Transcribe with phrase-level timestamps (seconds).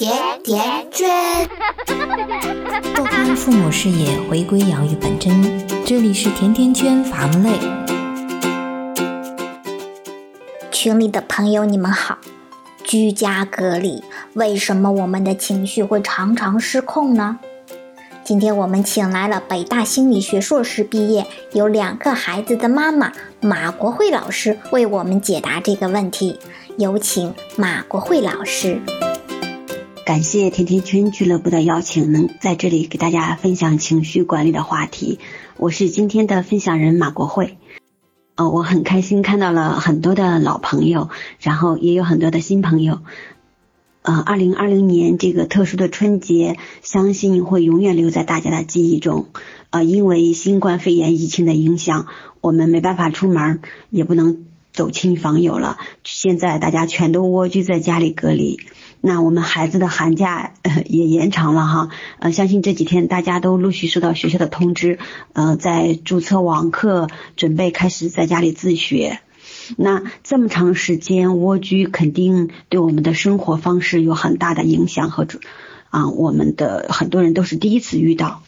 [0.00, 0.10] 甜
[0.42, 1.46] 甜圈。
[2.94, 5.68] 拓宽父母视野，回归养育本真。
[5.84, 7.50] 这里是甜甜圈房类。
[10.72, 12.16] 群里的朋友，你们好。
[12.82, 14.02] 居家隔离，
[14.32, 17.38] 为什么我们的情绪会常常失控呢？
[18.24, 23.12] 今天我们请来了北大心理学硕士毕业、有两个孩子的妈妈
[23.42, 26.38] 马国慧老师，为我们解答这个问题。
[26.78, 28.80] 有请马国慧老师。
[30.04, 35.18] 感谢甜甜圈俱乐部的邀请，能在这里给大家分享情绪管理的话题。
[35.56, 37.58] 我是今天的分享人马国慧。
[38.34, 43.00] 呃，我很开心看到了很多的老朋友，然后也有很多的新朋友。
[44.02, 49.26] 呃，二零二零年这个特殊的春节，相信会永远留在大家的记忆中。
[49.68, 52.06] 呃，因为新冠肺炎疫情的影响，
[52.40, 55.78] 我们没办法出门，也不能走亲访友了。
[56.02, 58.58] 现在大家全都蜗居在家里隔离。
[59.02, 60.52] 那我们孩子的寒假
[60.86, 64.98] 也延长了哈，呃，相信这几天大家都陆续收到学校的通知，
[65.32, 69.20] 呃，在注册网课，准备开始在家里自学。
[69.76, 75.26] 那这么长时间蜗居，肯定对我们的生活方式有很大的影响和
[75.88, 78.42] 啊，我们的很多人都是第一次遇到。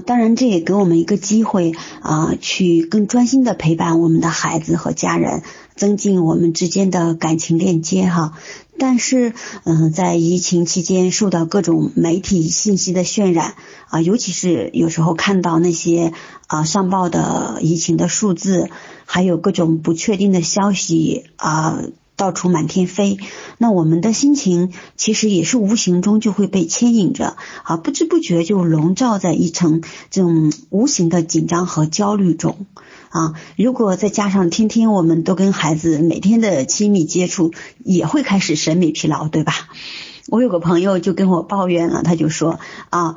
[0.00, 5.42] 当然这也给我们一个机会啊，去更专心的陪伴我们的孩子和家人，
[5.76, 8.32] 增进我们之间的感情链接哈。
[8.76, 9.32] 但是，
[9.64, 13.54] 嗯，在疫情期间受到各种媒体信息的渲染
[13.88, 16.12] 啊，尤其是有时候看到那些
[16.48, 18.68] 啊上报的疫情的数字，
[19.04, 21.82] 还有各种不确定的消息啊。
[22.24, 23.18] 到处满天飞，
[23.58, 32.64] 那我们的心情其实也是无形中就会被牵引着啊，不知不觉就笼罩在一层这种无形的紧张和焦虑中
[33.10, 33.34] 啊。
[33.58, 37.52] 如果再加上天天我们都跟孩子每天的亲密接触，
[37.84, 39.52] 也会开始审美疲劳，对吧？
[40.30, 42.58] 我有个朋友就跟我抱怨了，他就说
[42.88, 43.16] 啊。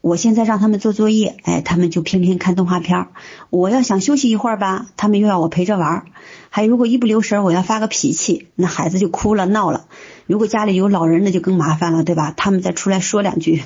[0.00, 3.08] 我现在让他们做作业，哎，他们就偏偏看动画片儿。
[3.50, 6.06] 我要想休息一会儿吧，他们又要我陪着玩儿。
[6.48, 9.86] 还如果一不留神，我要发个脾气，那孩子就哭了闹了。
[10.26, 12.32] 如果家里有老人，那就更麻烦了，对吧？
[12.36, 13.62] 他们再出来说两句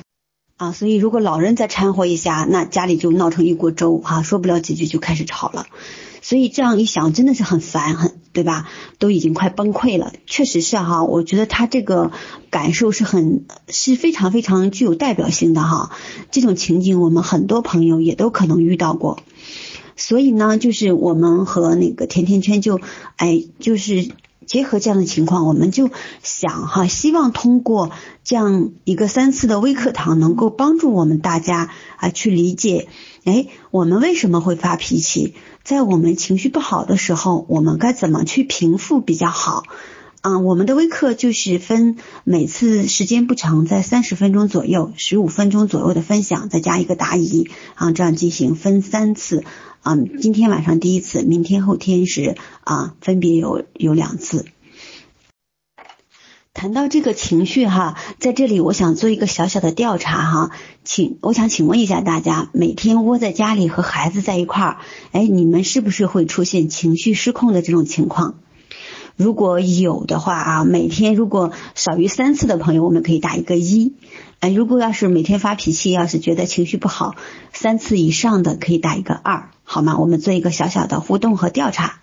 [0.57, 5.65] 啊，所以如果老人再掺和一下，那家里就闹成一锅粥哈，说不了几句就开始吵了。
[6.27, 8.67] 所以这样一想，真的是很烦，很对吧？
[8.97, 10.11] 都已经快崩溃了。
[10.25, 12.09] 确实是哈，我觉得他这个
[12.49, 15.91] 感受是很是非常非常具有代表性的哈。
[16.31, 19.19] 这种情景，我们很多朋友也都可能遇到过。
[19.95, 22.81] 所以呢，就是我们和那个甜甜圈就
[23.17, 24.09] 哎，就是
[24.45, 25.89] 结合这样的情况，我们就
[26.23, 27.91] 想哈，希望通过
[28.23, 32.87] 这样一个三次的微课堂，能够帮助我们大家啊去理解，
[33.23, 35.35] 哎，我们为什么会发脾气？
[35.63, 39.63] 在我们情绪不好的时候，我们该怎么去平复比较好？
[40.21, 49.43] 啊，我们的微课就是分每次时间不长，在三十分钟左右、十五分钟左右的分享，再加一个答疑啊，这样进行分三次
[49.85, 49.95] 啊。
[50.19, 54.45] 今天晚上第一次，明天后天是啊，分别有有两次。
[56.55, 60.51] 谈到这个情绪哈，在这里我想做一个小小的调查哈，
[60.83, 64.77] 请我想请问一下大家，每天窝在家里和孩子在一块儿，
[65.11, 68.39] 哎，你们是不是会出现情绪失控的这种情况？
[69.17, 73.93] 如果有的话啊，每天如果少于三次的朋友，我们可以打一个一。
[74.53, 77.15] 如果要是每天发脾气，要是觉得情绪不好，
[77.53, 79.97] 三次以上的可以打一个二，好吗？
[79.97, 81.99] 我们做一个小小的互动和调查。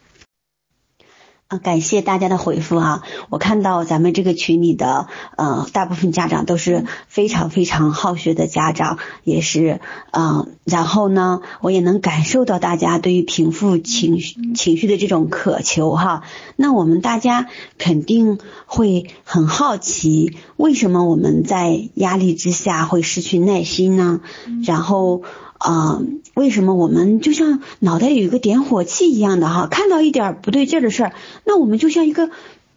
[1.58, 3.02] 感谢大家的回复啊！
[3.30, 9.80] 我看到咱们这个群里的呃大部分家长都是非常非常好学的家长，也是
[10.12, 16.22] 嗯，然后呢，我也能感受到大家对于平复情绪情绪的这种渴求哈。
[16.56, 17.48] 那我们大家
[17.78, 24.20] 肯定会很好奇，为什么我们在压力之下会失去耐心呢？
[24.64, 25.22] 然后。
[25.62, 26.02] 啊，
[26.34, 29.68] 为什么我们就像脑袋有一个点火器一样的哈？
[29.70, 31.12] 看到一点不对劲的事儿，
[31.44, 32.30] 那我们就像一个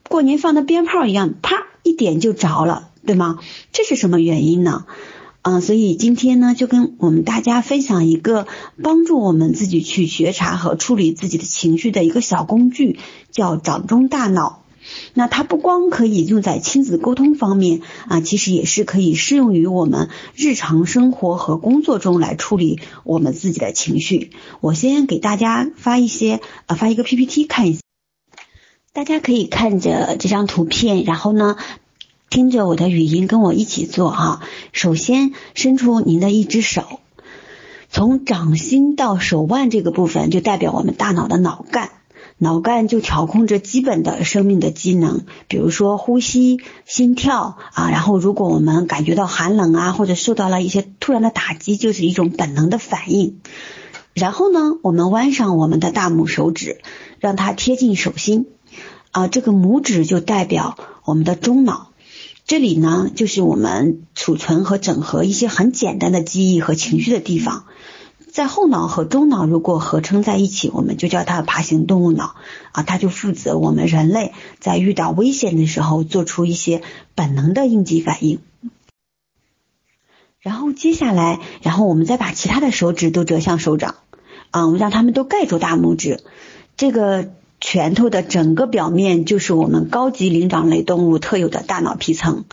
[0.08, 3.40] 过年放的鞭炮一样，啪一点就着了，对吗？
[3.72, 4.86] 这是什么原因呢？
[5.42, 8.46] 啊，所以今天呢，就跟我们大家分享一个
[8.84, 13.00] 帮助我们自己去觉察和处理自己的情绪的一个小工具，
[13.32, 14.65] 叫掌中大脑。
[15.14, 24.32] 那它不光可以用在亲子沟通方面啊，其实也是可以适用于我们日常生活和工作中来处理我们自己的情绪。
[24.62, 27.80] 我先给大家发一些呃发一个 PPT 看一下，
[28.94, 31.58] 大家可以看着这张图片，然后呢
[32.30, 34.42] 听着我的语音跟我一起做哈。
[34.72, 37.00] 首先伸出您的一只手，
[37.90, 41.92] 从掌心到手腕这个部分就代表我们大脑的脑干。
[42.38, 47.90] 脑干就调控着基本的生命的机能，比如说呼吸、心跳啊。
[47.90, 53.40] 然后，如果我们感觉到寒冷啊，或者受到了一些突然的打击，就是一种本能的反应。
[54.14, 56.82] 然后呢，我们弯上我们的大拇手指，
[57.20, 58.48] 让它贴近手心
[59.12, 59.28] 啊。
[59.28, 61.92] 这个拇指就代表我们的中脑，
[62.46, 67.64] 这里呢就是我们储存和整合一些很简单的记忆和情绪的地方。
[68.36, 72.36] 在后脑和中脑如果合称在一起，我们就叫它爬行动物脑
[72.74, 76.82] 啊，它就负责我们人类在遇到危险的时候做出一些
[77.16, 78.40] 本能的应急反应。
[80.42, 83.96] 然后接下来，然后我们再把其他的手指都折向手掌，
[84.52, 86.20] 啊，让它们都盖住大拇指。
[86.76, 87.32] 这个
[87.62, 92.44] 拳头的整个表面就是我们高级灵长类动物特有的大脑皮层。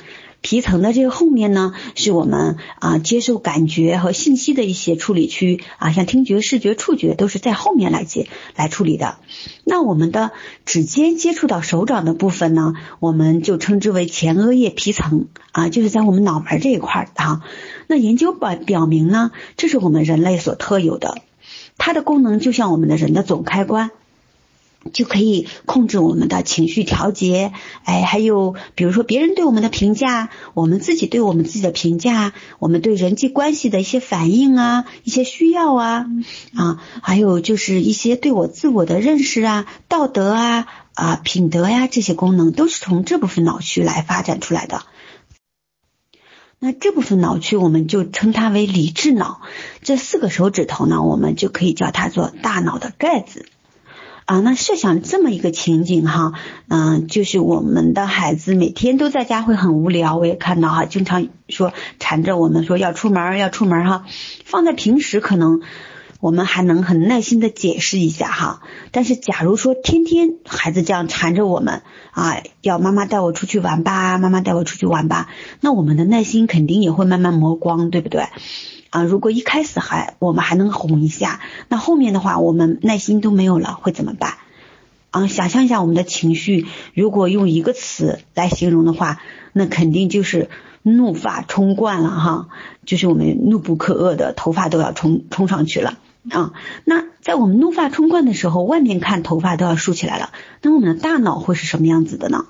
[0.43, 9.17] 皮层的这个后面呢，是我们啊接受感觉和信息的一些处理区啊，像听觉、视觉、触觉都是在后面来接来处理的。
[9.65, 10.33] 那我们的
[10.67, 17.43] 指尖接触到手掌的部分呢，我们就称之为前额叶皮层啊，就是在我们脑门这一块啊。
[17.87, 21.19] 那研究表表明呢，这是我们人类所特有的，
[21.79, 23.93] 它的功能就像我们的人的总开关。
[24.93, 27.53] 就可以控制我们的情绪调节，
[27.85, 36.07] 哎，还有比如说别人对我们的评价，我们自己对我们自己的评价，我们对人际关系的一些反应啊，一些需要啊，
[36.55, 44.83] 啊，还有就是一些对我自我的认识啊，道德啊，啊，品德呀，这些功能都是从这部分脑区来发展出来的。
[46.65, 49.41] 那这部分脑区我们就称它为理智脑。
[49.83, 53.47] 这四个手指头呢，我们就可以叫它做大脑的盖子。
[54.33, 56.33] 啊，那设想这么一个情景哈，
[56.69, 64.07] 嗯，就是我们的孩子每天都在家会很无聊，我也看到哈，经常说缠着我们说要出门要出门哈。
[64.47, 65.61] 放在平时可能
[66.19, 71.83] 我们还能很耐心的解释一下哈，但是假如说天天孩子这样缠着我们
[72.13, 75.29] 啊，要妈妈带我出去玩吧，妈妈带我出去玩吧，
[75.61, 78.25] 那我们的耐心肯定也会慢慢磨光，对不对？
[78.93, 84.35] 啊，如果一开始还我们还能哄一下，那后面的话我们耐心都没有了，会怎么办？
[85.11, 89.19] 啊，想象一下我们的情绪，如果用一个词来形容的话，
[89.55, 90.51] 那肯定就是
[90.83, 92.49] 怒发冲冠了哈，
[92.85, 95.97] 就是我们怒不可遏的头发都要冲冲上去了
[96.31, 96.53] 啊。
[96.85, 102.45] 那在我们怒发冲冠的时候，外面看头发都要竖起来了，那我们的大脑会是什么样子的呢？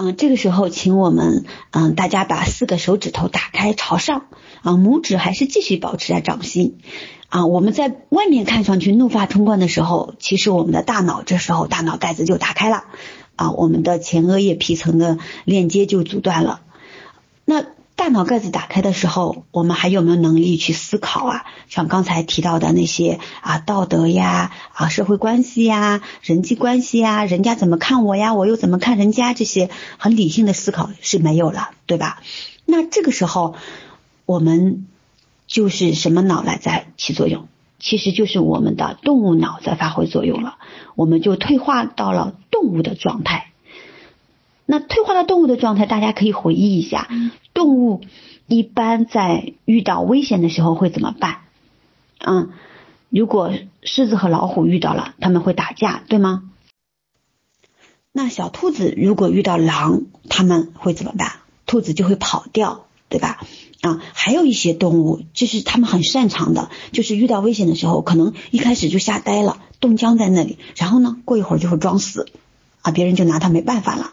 [0.00, 4.26] 嗯，这个时候，请我们嗯，大家把四个手指头打开朝上
[4.62, 6.78] 啊，拇指还是继续保持在掌心
[7.28, 7.46] 啊。
[7.46, 12.84] 我们在外面看上去怒发冲冠的时候，其实我们的大脑这时候大脑盖子就打开了
[13.34, 16.60] 啊，我们的前额叶皮层的链接就阻断了。
[17.44, 17.64] 那
[17.98, 21.44] 大脑盖子打开的时候，我们还有没有能力去思考啊？
[21.68, 29.34] 像刚才提到的那些啊，道德呀，啊，社会关系呀，人际关系呀，人家怎么看我呀，我又怎么看人家？
[29.34, 29.68] 这些
[29.98, 32.22] 很理性的思考是没有了，对吧？
[32.64, 33.56] 那这个时候，
[34.26, 34.86] 我们
[35.48, 37.48] 就是什么脑来在起作用？
[37.80, 40.54] 其实就是我们的动物脑在发挥作用了，
[40.94, 43.46] 我们就退化到了动物的状态。
[44.70, 47.08] 那退化到动物的状态，大家可以回忆一下，
[47.58, 48.02] 动物
[48.46, 51.38] 一般在遇到危险的时候会怎么办？
[52.20, 52.50] 嗯，
[53.10, 53.52] 如果
[53.82, 56.44] 狮子和老虎遇到了，他们会打架，对吗？
[58.12, 61.32] 那小兔子如果遇到狼，他们会怎么办？
[61.66, 63.40] 兔子就会跑掉，对吧？
[63.80, 72.28] 啊，还有一些动物，就是他们很擅长的，就是遇到危险的时候，可能一开始就吓呆了，冻僵在那里，然后呢，过一会儿就会装死，
[72.82, 74.12] 啊，别人就拿他没办法了。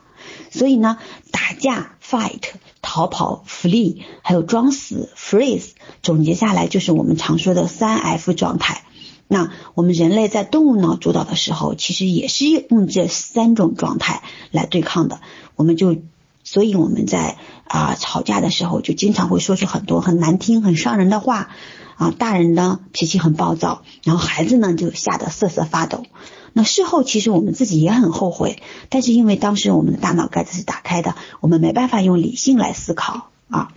[0.55, 0.97] 所以呢，
[1.31, 2.41] 打架 fight、
[2.81, 5.71] 逃跑 flee，还有装死 freeze，
[6.01, 8.83] 总结下来就是我们常说的三 F 状态。
[9.27, 15.19] 那我们人类在动物脑主导的时候，其实也是用这三种状态来对抗的。
[15.55, 15.97] 我们就，
[16.43, 21.49] 所以我们在啊吵架的时候，就经常会说出很多很难听、很伤人的话。
[21.95, 26.05] 啊，大人呢脾气很暴躁，然后孩子呢就吓得瑟瑟发抖。
[26.53, 33.73] 那事后其实我们自己也很后悔，但是因为当时我们的大脑盖子是打开的，我们没办法用理性来思考啊。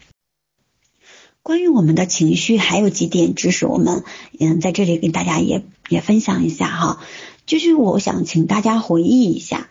[1.42, 4.04] 关于我们的情绪，还有几点知识，我们
[4.38, 7.00] 嗯在这里跟大家也也分享一下哈。
[7.46, 9.68] 就是我想请大家回忆一下，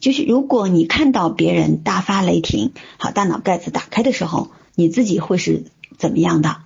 [0.00, 5.64] 就是如果你看到别人大发雷霆，好，大脑盖子打开的时候，你自己会是
[5.96, 6.56] 怎么样的？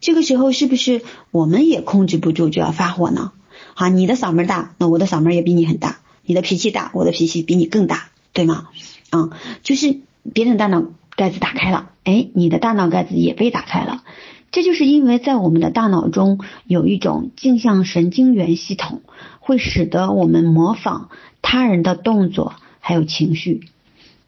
[0.00, 3.32] 这个时候是不是我们也控制不住就要发火呢？
[3.74, 8.68] 啊，你的嗓门大，那我的嗓门也比你很大；你的脾气大，我的脾气比你更大，对吗？
[9.10, 9.30] 啊，
[9.62, 10.00] 就是
[10.32, 10.84] 别人大脑
[11.16, 14.02] 盖子打开了，哎，你的大脑盖子也被打开了。
[14.52, 19.02] 这就是因为在我们的大脑中有一种镜像神经元系统，
[19.40, 21.08] 会使得我们模仿
[21.42, 23.62] 他人的动作还有情绪。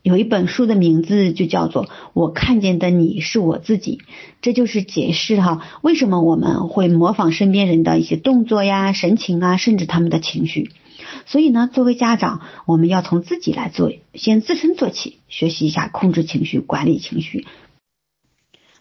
[0.07, 3.97] 有一本书的名字就叫做《我看见的你是我自己》，
[4.41, 10.71] 这就是解释哈为什么我们会模仿身边人的一些动作呀、神情啊，甚至他们的情绪。
[11.25, 17.45] 所以呢，作为家长，我们要从自己来做，先自身做起，学习一下控制情绪、管理情绪。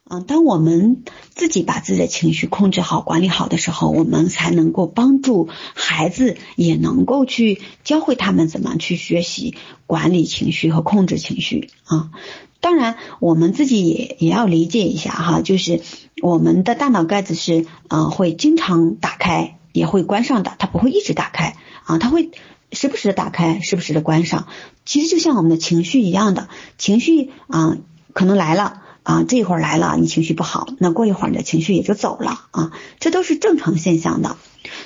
[0.08, 9.56] 嗯，当我们自己把自己的情绪控制好、管理好的时候，我们才能够帮助孩子，也能够去教会他们怎么去学习
[9.88, 12.12] 管理情绪和控制情绪啊。
[12.60, 15.82] 当然，我们自己也也要理解一下哈，就是
[16.22, 22.30] 我们的大脑盖子是嗯会经常打开，也会关上的，它不会一直打开啊，它会
[22.72, 24.46] 时不时的打开，时不时的关上。
[24.86, 26.48] 其实就像我们的情绪一样的，
[26.78, 27.76] 情绪啊
[28.14, 28.84] 可能来了。
[29.06, 34.36] 啊，这会儿来了，你情绪不好，那过一会儿你的情绪也就走了啊，这都是正常现象的。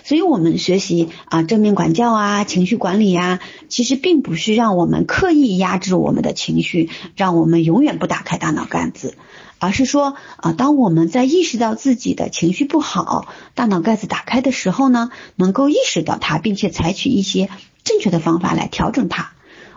[0.03, 9.15] 所以，我们学习啊正面管教啊，情绪管理呀，其实并不是让我们刻意压制我们的情绪，让我们永远不打开大脑盖子，
[9.57, 17.49] 而是说啊，当我们在意识到自己的情绪不好，大脑盖子打开的时候呢，能够意识到它，并且采取一些
[17.85, 19.31] 正确的方法来调整它。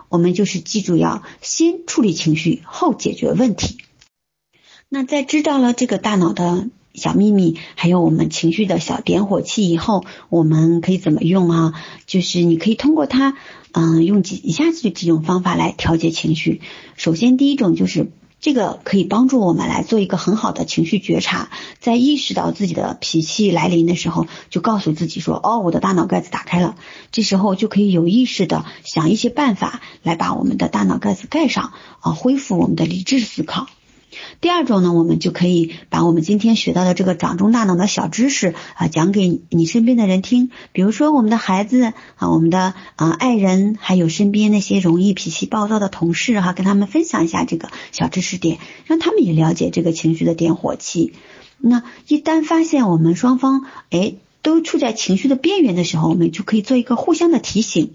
[0.09, 3.77] 我们就是记住要先处理情绪，后解决问题。
[4.95, 11.73] 那在知道了这个大脑的小秘密，还有我们情绪的小点火器以后，我们可以怎么用啊？
[12.05, 13.35] 就是你可以通过它，
[13.71, 16.61] 嗯，用几以下这几种方法来调节情绪。
[16.95, 26.75] 首先，第一种就是这个可以帮助我们来做一个很好的情绪觉察，在意识到自己的脾气来临的时候，就告诉自己说：“哦，我的大脑盖子打开了。”
[27.11, 33.65] 这时候就可以有意识的想一些办法来把我们的大脑盖子盖上，啊，恢复我们的理智思考。
[34.41, 40.51] 第二种呢，我们就可以把我们今天学到的这个掌中大脑的小知识啊，讲给你身边的人听。
[40.71, 51.13] 比如说我们的孩子啊，我们的啊爱人，还有身边那些容易脾气暴躁的同事哈，跟他们分享一下这个小知识点，让他们也了解这个情绪的点火器。
[51.57, 57.93] 那一旦发现我们双方哎都处在情绪的边缘的时候，我们就可以做一个互相的提醒。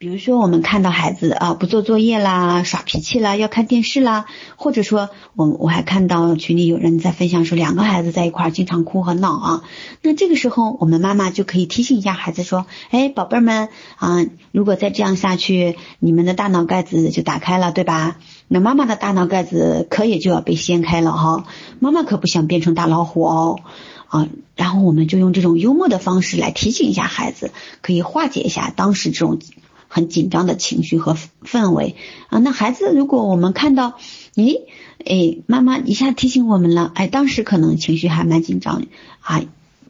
[0.00, 9.62] 比如说，我们看到孩子啊不做作业啦、耍脾气啦、要看电视啦，或者说，我我还看到群里有人在分享说，两个孩子在一块儿经常哭和闹啊。
[10.02, 18.18] 那这个时候，我们妈妈就可以提醒一下孩子说：“哎，宝贝儿们啊，如果再这样下去，你们的大脑盖子就打开了，对吧？
[18.46, 21.44] 那妈妈的大脑盖子可也就要被掀开了哈。
[21.80, 23.58] 妈妈可不想变成大老虎哦
[24.06, 24.28] 啊。
[24.54, 27.50] 然后我们就用这种幽默的方式来提醒一下孩子，
[27.82, 29.40] 可以化解一下当时这种。”
[29.88, 31.96] 很紧张的情绪和氛围
[32.28, 33.98] 啊，那孩子如果我们看到，
[34.34, 34.60] 咦，
[35.04, 38.84] 哎，妈妈一下提醒我们了，哎，当时可能情绪还蛮紧张
[39.20, 39.42] 啊，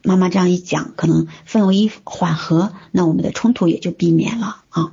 [0.03, 4.93] 妈妈这样一讲，可能氛围一缓和，那我们的冲突也就避免了啊。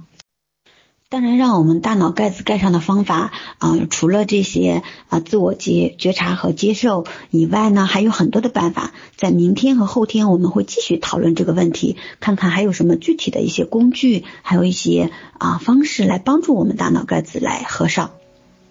[1.15, 8.91] 当然，让我们大脑盖子盖上的方法啊，除了这些啊自我觉觉察和接受以外呢，还有很多的办法。
[9.15, 18.11] 在明天和后天，我们会继续讨论这个问题，看看还有什么具体的一些工具，还有一些啊方式来帮助我们大脑盖子来合上。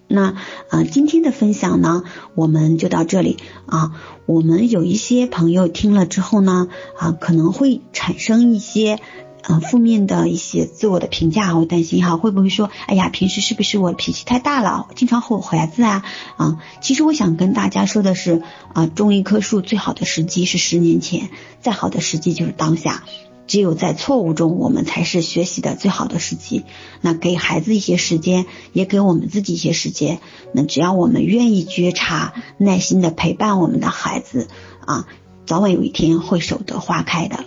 [0.07, 0.35] 那
[0.69, 3.93] 啊，今天的分享呢，我们就到这里啊。
[4.27, 9.01] 我们有一些朋友听了之后呢，啊，可能会产生一些。
[9.47, 16.03] 嗯，负面的一些自我的评价，我担心哈，会不会说，哎呀，平时是不是我脾气太大了，经常吼孩子啊？
[16.39, 21.29] 啊，其实我想跟大家说的是，啊，种一棵树最好的时机是十年前，
[21.61, 23.05] 再好的时机就是当下，
[23.47, 26.65] 只有在错误中，我们才是学习的最好的时机。
[27.03, 30.21] 那给孩子一些时间，也给我们自己一些时间。
[30.55, 34.49] 那只要我们愿意觉察，耐心的陪伴我们的孩子，
[34.87, 35.07] 啊，
[35.45, 37.45] 早晚有一天会守得花开的。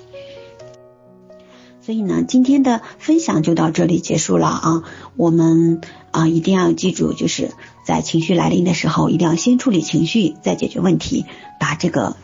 [1.88, 4.84] 所以呢，今天的分享就到这里结束了啊！
[5.16, 5.80] 我们
[6.12, 7.52] 啊一定要记住，就是
[7.86, 11.24] 在情绪来临的时候，一定要先处理情绪，再解决问题。
[11.62, 12.18] 把这个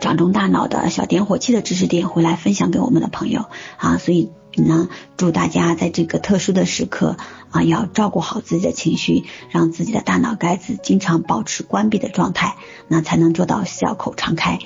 [0.00, 3.44] 掌中大脑的小点火器的知识点回来分享给我们的朋友
[3.76, 3.96] 啊！
[3.96, 7.16] 所以呢，祝大家在这个特殊的时刻
[7.52, 12.56] 啊，要照顾好自己的情绪，让自己的大脑盖子经常保持关闭的状态，
[12.88, 14.58] 那才能做到笑口常开，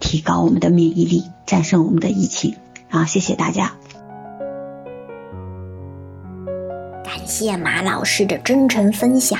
[0.00, 2.56] 提高我们的免疫力，战胜我们的疫情。
[2.90, 3.72] 啊，谢谢大家！
[7.04, 9.38] 感谢马老师的真诚分享。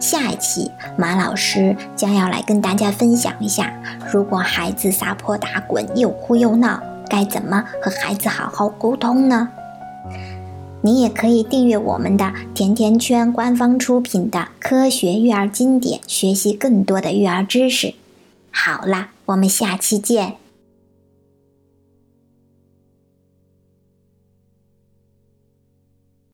[0.00, 3.72] 下一期马老师将要来跟大家分享一下，
[4.12, 9.48] 如果孩子撒泼打滚、又哭又闹，该怎么和孩子好好沟通呢？
[10.82, 17.94] 你也可以订阅我们的甜甜圈官方出品的《科学育儿经典》，学习更多的育儿知识。
[18.52, 20.36] 好啦，我们下期见。